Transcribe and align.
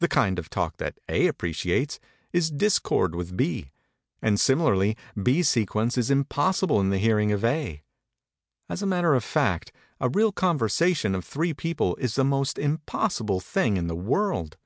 The 0.00 0.08
kind 0.08 0.38
of 0.38 0.50
talk 0.50 0.76
that 0.76 0.98
A 1.08 1.26
appreciates 1.26 1.98
is 2.34 2.50
a 2.50 2.54
discord 2.54 3.14
with 3.14 3.34
B, 3.34 3.70
and 4.20 4.38
similarly 4.38 4.94
B's 5.16 5.48
sequence 5.48 5.96
is 5.96 6.10
impossible 6.10 6.82
in 6.82 6.90
the 6.90 6.98
hearing 6.98 7.32
of 7.32 7.42
A. 7.46 7.82
As 8.68 8.82
a 8.82 8.86
matter 8.86 9.14
of 9.14 9.24
fact, 9.24 9.72
a 10.00 10.10
real 10.10 10.32
conversation 10.32 11.14
of 11.14 11.24
three 11.24 11.54
people 11.54 11.96
is 11.96 12.14
the 12.14 12.24
most 12.24 12.58
impossible 12.58 13.40
thing 13.40 13.78
in 13.78 13.86
the 13.86 13.96
world. 13.96 14.58